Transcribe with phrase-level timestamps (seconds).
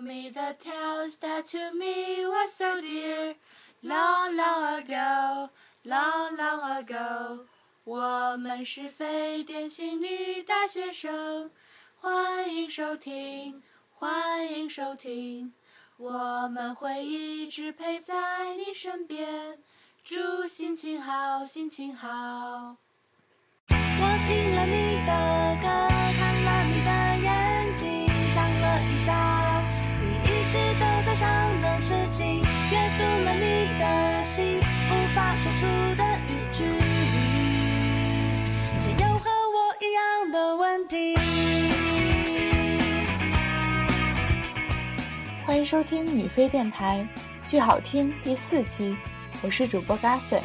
[0.00, 3.34] Tell me the tales that to me were so dear,
[3.82, 5.50] long, long ago,
[5.84, 7.44] long, long ago.
[7.84, 11.50] 我们是非典型女大学生，
[11.96, 15.52] 欢迎收听，欢迎收听。
[15.98, 19.58] 我们会一直陪在你身边，
[20.02, 22.08] 祝心情好，心情好。
[23.68, 25.49] 我听了你的
[45.50, 47.04] 欢迎收听女飞电台，
[47.44, 48.96] 剧好听第四期，
[49.42, 50.40] 我是主播嘎碎。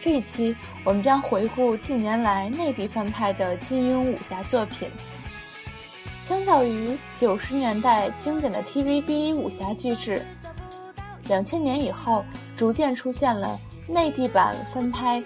[0.00, 4.88] 这一期我们将回顾近年来内地翻拍的金庸武侠作品。
[6.24, 10.22] 相较于九十年代经典的 TVB 武侠巨制，
[11.28, 12.24] 两千年以后
[12.56, 15.22] 逐渐出现了内地版翻拍，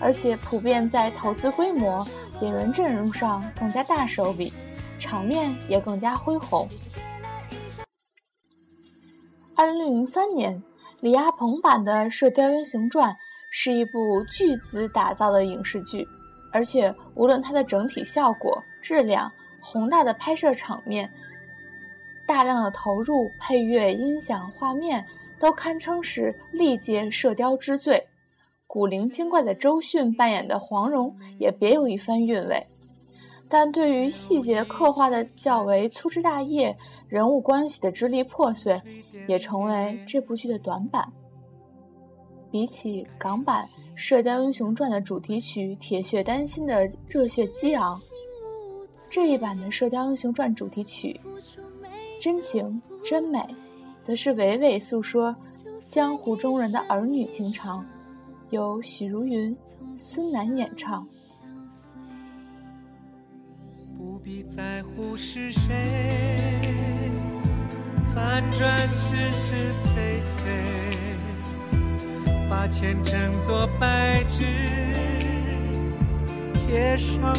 [0.00, 2.04] 而且普遍在投资规模、
[2.40, 4.52] 演员阵容上更加大手笔，
[4.98, 6.68] 场面也更加恢宏。
[9.58, 10.62] 二零零三年，
[11.00, 13.12] 李亚鹏版的《射雕英雄传》。
[13.50, 16.06] 是一部巨资打造的影视剧，
[16.52, 19.28] 而且无论它的整体效果、质量、
[19.60, 21.10] 宏大的拍摄场面、
[22.24, 25.04] 大量的投入、配乐、音响、画面，
[25.40, 28.06] 都堪称是历届射雕之最。
[28.68, 32.64] 古灵精怪的周迅扮演的黄蓉也别有一番韵味，
[33.48, 36.76] 但对于细节刻画的较为粗枝大叶、
[37.08, 38.80] 人物关系的支离破碎，
[39.26, 41.10] 也成为这部剧的短板。
[42.50, 47.98] 比起港版《射雕英雄传》的主题曲《铁血丹心》的热血激昂，
[49.10, 51.20] 这一版的《射雕英雄传》主题曲
[52.22, 53.38] 《真情真美》，
[54.00, 55.34] 则是娓娓诉说
[55.88, 57.84] 江湖中人的儿女情长，
[58.50, 59.56] 由许茹芸、
[59.96, 61.06] 孙楠演唱。
[63.98, 65.74] 不必在乎是谁，
[68.14, 70.46] 反转是是非非。
[72.48, 74.44] 把前程做白纸，
[76.54, 77.34] 写上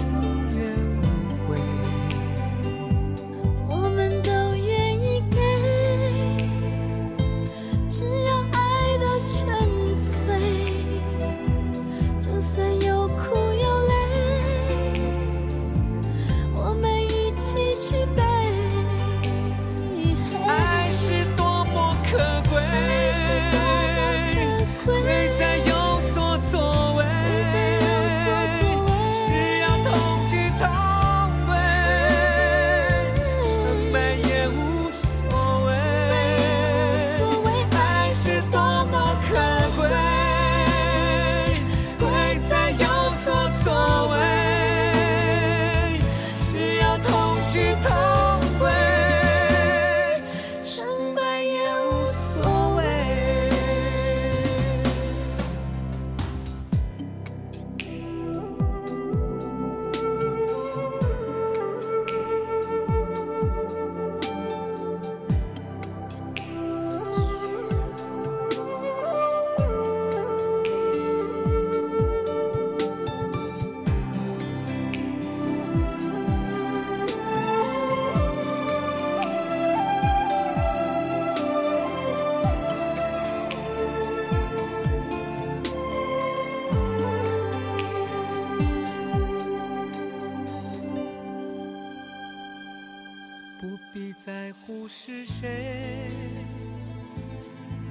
[93.61, 96.09] 不必在乎是谁，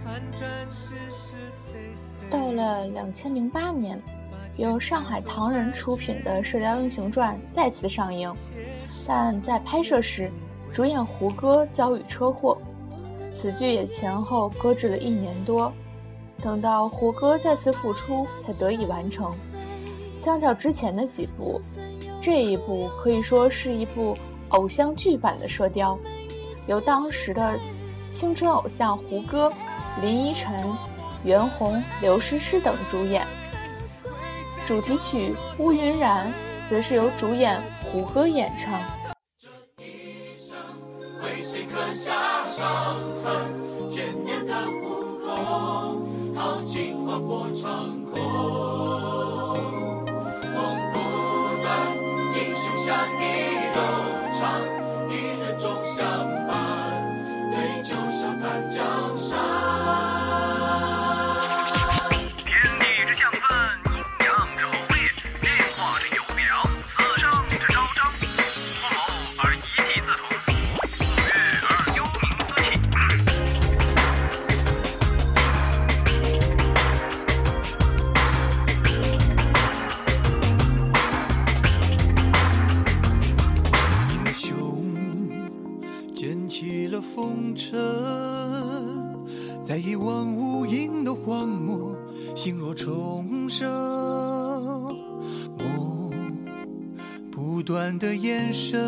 [0.03, 1.35] 反转是是
[1.67, 2.31] 非非。
[2.31, 4.01] 到了两千零八年，
[4.57, 8.35] 由上海唐人出品的《射雕英雄传》再次上映，
[9.07, 10.31] 但在拍摄时，
[10.73, 12.57] 主演胡歌遭遇车祸，
[13.31, 15.71] 此剧也前后搁置了一年多。
[16.41, 19.35] 等到胡歌再次复出，才得以完成。
[20.17, 21.61] 相较之前的几部，
[22.23, 24.17] 这一部可以说是一部
[24.51, 25.95] 偶像剧版的《射雕》，
[26.67, 27.59] 由当时的
[28.11, 29.53] 青春偶像胡歌、
[30.03, 30.65] 林依晨。
[31.25, 33.27] 袁弘、刘诗诗等主演，
[34.65, 36.33] 主题曲《乌云染》
[36.71, 37.61] 则是由主演
[37.91, 38.81] 胡歌演唱。
[41.21, 43.89] 为谁刻下伤痕？
[43.89, 45.35] 千年的武功，
[46.37, 48.15] 豪情划破长空。
[50.55, 50.97] 梦不
[51.65, 51.69] 断，
[52.37, 52.87] 英雄下
[53.18, 53.18] 地柔肠，一人终相
[87.39, 87.79] 红尘，
[89.65, 91.95] 在一望无垠的荒漠，
[92.35, 93.71] 心若重生。
[95.57, 96.11] 梦
[97.31, 98.81] 不断的延伸，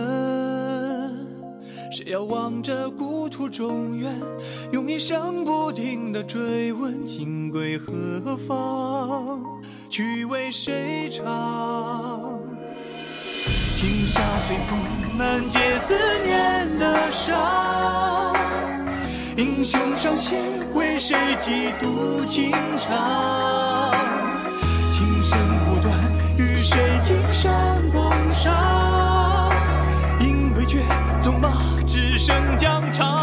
[1.93, 4.13] 谁要望着故土中原，
[4.73, 9.41] 用一生不停的追问，情归何方，
[9.89, 12.41] 去为谁唱？
[13.77, 14.77] 轻纱随风，
[15.17, 15.95] 难解思
[16.25, 18.10] 念的伤。
[19.37, 20.41] 英雄上线，
[20.75, 23.93] 为谁几度情长？
[24.91, 25.95] 琴声不断，
[26.37, 29.53] 与谁青山共赏？
[30.21, 30.83] 因为绝，
[31.23, 31.49] 纵马
[31.87, 33.20] 只剩疆场。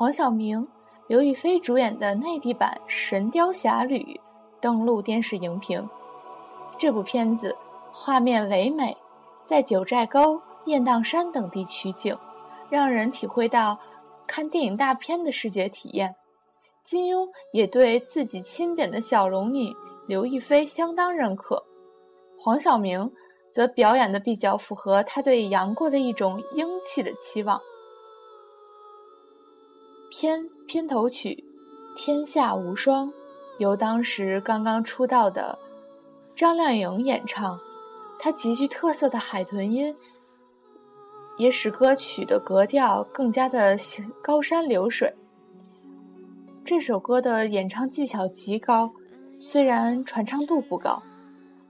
[0.00, 0.66] 黄晓明、
[1.08, 3.98] 刘亦菲主演的内地版《神雕侠侣》
[4.58, 5.86] 登陆电视荧屏。
[6.78, 7.54] 这部片子
[7.92, 8.96] 画面唯美，
[9.44, 12.16] 在九寨沟、雁荡山等地取景，
[12.70, 13.78] 让人体会到
[14.26, 16.16] 看电影大片的视觉体验。
[16.82, 19.76] 金庸也对自己钦点的小龙女
[20.06, 21.62] 刘亦菲相当认可，
[22.38, 23.12] 黄晓明
[23.50, 27.60] 则表演的比较符合他对杨过的一种英气的期望。
[30.10, 31.44] 片片头曲
[31.96, 33.08] 《天下无双》
[33.58, 35.56] 由当时刚刚出道的
[36.34, 37.60] 张靓颖演唱，
[38.18, 39.96] 她极具特色的海豚音
[41.38, 43.76] 也使歌曲的格调更加的
[44.20, 45.14] 高山流水。
[46.64, 48.90] 这首歌的演唱技巧极高，
[49.38, 51.00] 虽然传唱度不高，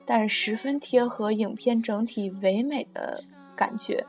[0.07, 3.23] 但十分贴合影片整体唯美的
[3.55, 4.07] 感觉。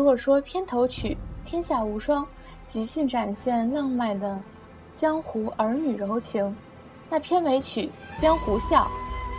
[0.00, 1.14] 如果说片头曲
[1.46, 2.24] 《天下无双》
[2.66, 4.40] 即兴展现浪漫的
[4.96, 6.56] 江湖儿女柔情，
[7.10, 8.90] 那片尾曲《江湖笑》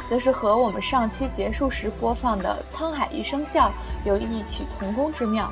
[0.08, 3.70] 则是和我们上期结束时播放的《沧海一声笑》
[4.06, 5.52] 有异曲同工之妙。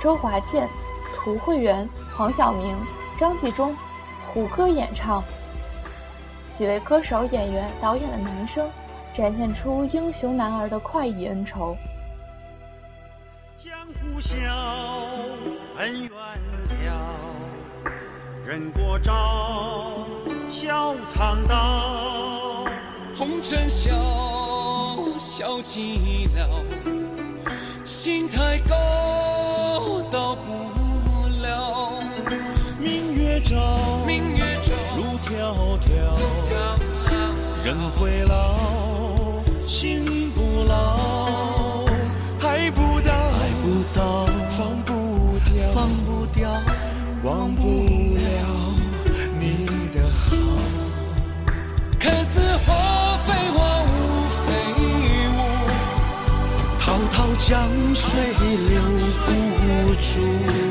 [0.00, 0.68] 周华健、
[1.12, 2.72] 涂惠源、黄晓明、
[3.16, 3.76] 张纪中、
[4.28, 5.24] 胡歌演唱，
[6.52, 8.70] 几位歌手、演员、导演的男声，
[9.12, 11.74] 展现出英雄男儿的快意恩仇。
[13.66, 14.36] 江湖笑，
[15.78, 16.10] 恩怨
[16.86, 16.88] 了，
[18.46, 20.06] 人过招，
[20.48, 22.64] 笑藏刀。
[23.16, 23.92] 红尘笑，
[25.18, 26.46] 笑寂寥，
[27.84, 28.76] 心太高，
[58.56, 58.80] 留
[59.26, 60.65] 不住，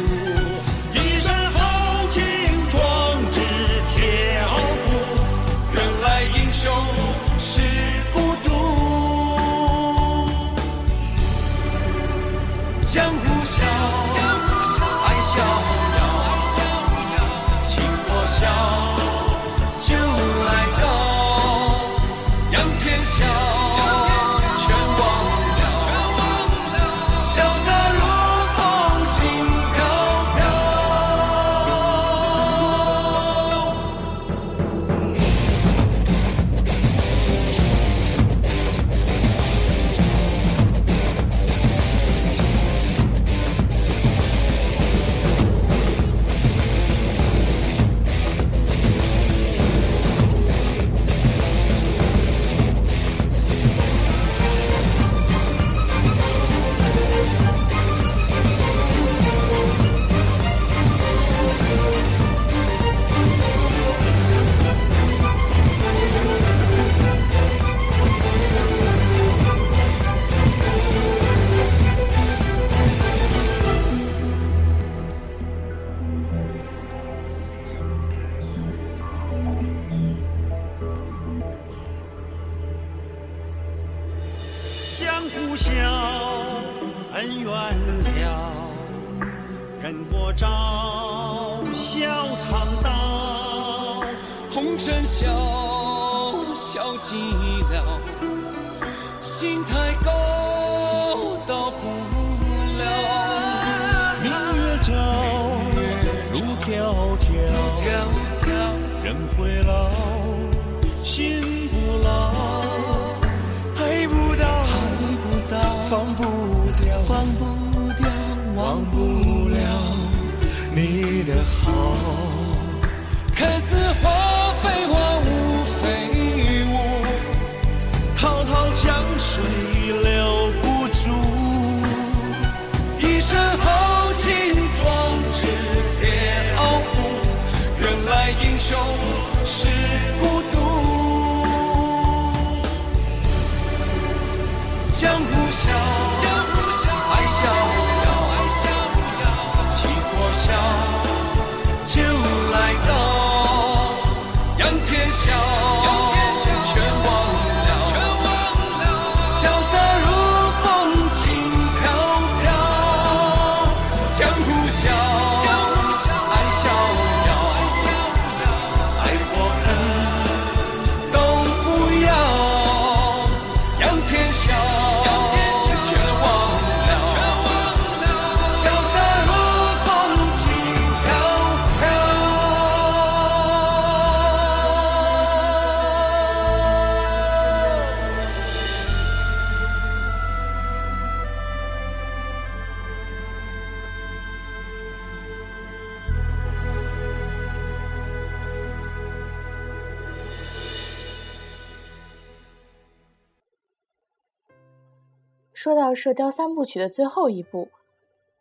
[205.66, 207.68] 说到《射雕三部曲》的最后一部，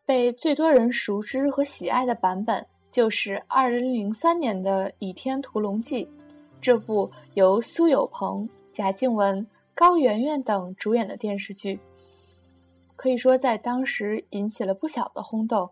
[0.04, 6.04] 被最多人熟知和喜爱的版本，就是2003年的《倚天屠龙记》。
[6.60, 11.80] 这部由苏有朋、贾静雯、高圆圆等主演的电视剧，
[12.94, 15.70] 可以说在当时引起了不小的轰动。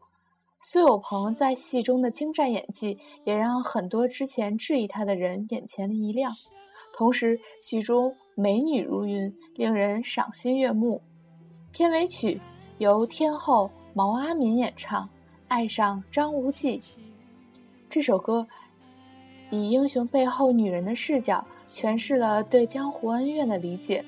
[0.58, 6.32] 苏有朋在戏中的精湛演技，也让很多之前质疑他的人眼前一亮。
[6.94, 11.02] 同时，剧中美女如云，令人赏心悦目。
[11.72, 12.38] 片尾曲
[12.76, 15.04] 由天后毛阿敏演唱，
[15.48, 16.78] 《爱上张无忌》。
[17.88, 18.46] 这首歌
[19.48, 24.04] 以英雄背后女人的视角，诠释了对江湖恩怨的理解。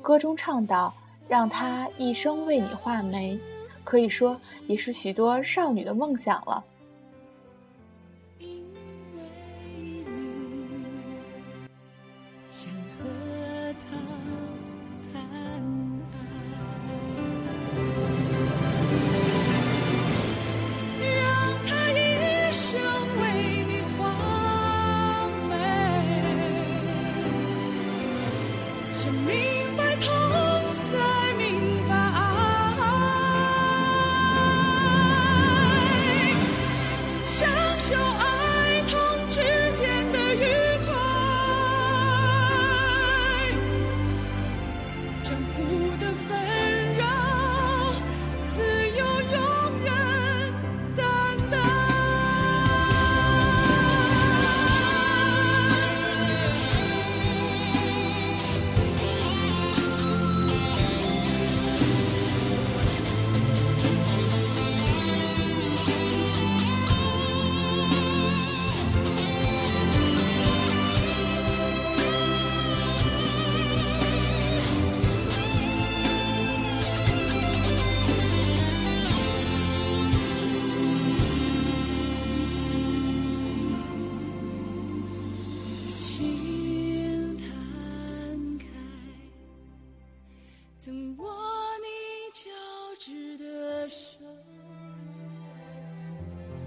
[0.00, 0.94] 歌中唱道
[1.28, 3.38] ：“让他一生为你画眉。”
[3.84, 4.34] 可以说，
[4.66, 6.64] 也是许多少女的梦想了。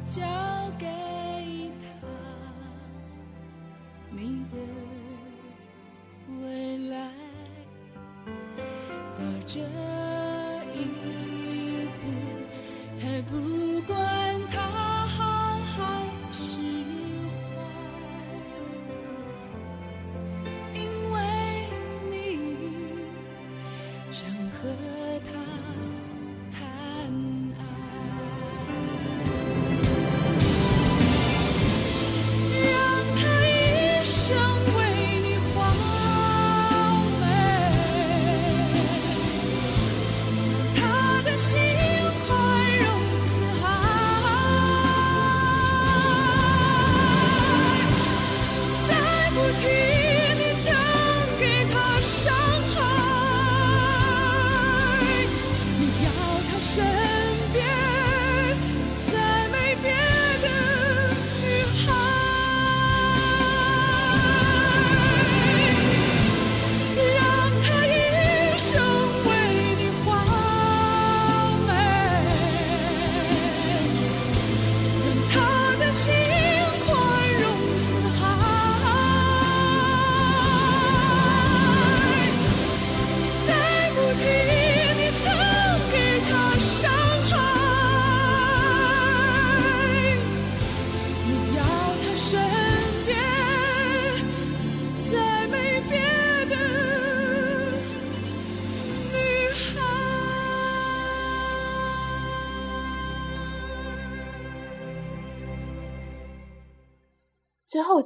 [0.10, 0.49] 最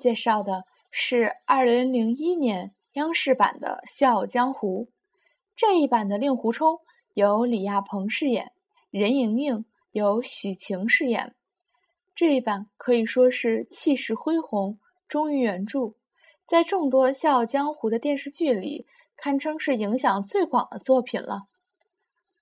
[0.03, 4.85] 介绍的是2001年央视版的《笑傲江湖》，
[5.55, 6.81] 这一版的令狐冲
[7.13, 8.51] 由李亚鹏饰演，
[8.91, 9.63] 任盈盈
[9.93, 11.33] 由许晴饰演。
[12.13, 15.93] 这一版可以说是气势恢宏，忠于原著，
[16.45, 18.85] 在众多《笑傲江湖》的电视剧里，
[19.15, 21.43] 堪称是影响最广的作品了。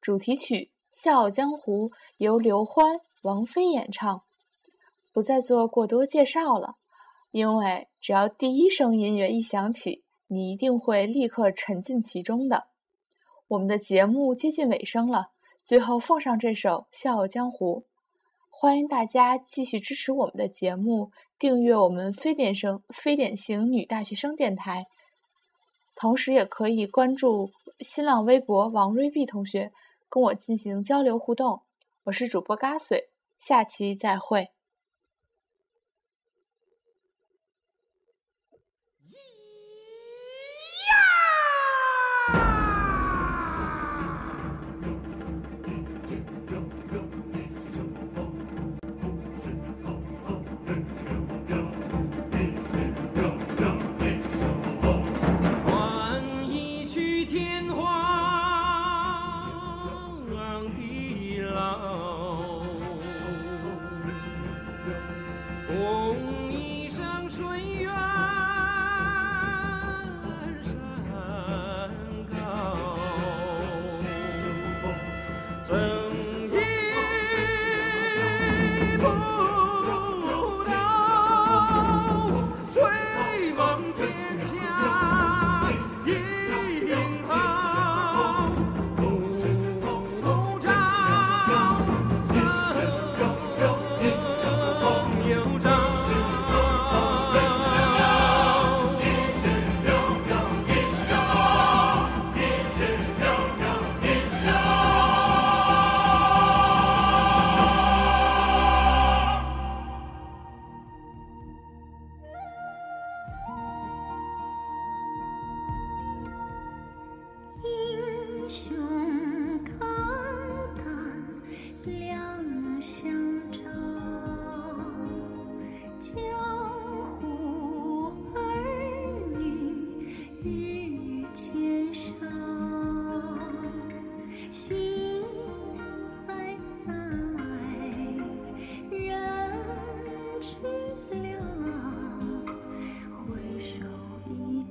[0.02, 0.56] 主题曲
[0.92, 4.24] 《笑傲江湖》由刘欢、王菲演唱，
[5.14, 6.78] 不再做过多介绍了。
[7.32, 12.68] 因为只要第一声音乐一响起，你一定会立刻沉浸其中的。
[13.48, 15.32] 我们的节目接近尾声了，
[15.64, 17.82] 最后奉上这首《笑傲江湖》，
[18.50, 24.86] 欢迎大家继续支持我们的节目，订阅我们非典生非典型女大学生电台，
[25.96, 29.72] 同时也可以关注新浪微博王瑞碧同学，
[30.10, 31.62] 跟我进行交流互动。
[32.04, 34.50] 我是主播嘎岁，下期再会。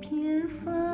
[0.01, 0.90] 偏方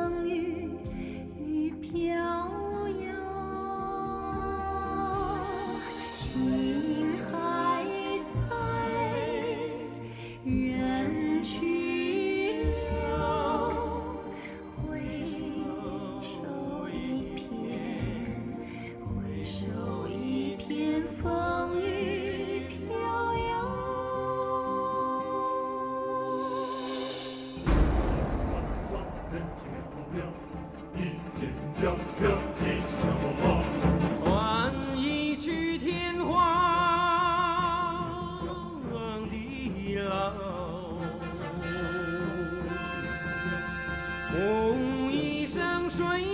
[45.97, 46.26] swing.